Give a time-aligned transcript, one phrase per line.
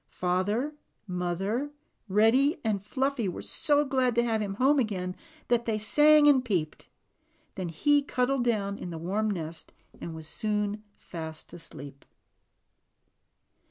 [0.09, 0.73] Father,
[1.05, 1.69] mother,
[2.07, 5.15] Reddy, and Fluffy were so glad to have him home again
[5.47, 6.87] that they sang and peeped.
[7.55, 12.03] He then cuddled down in the warm nest and was soon fast asleep.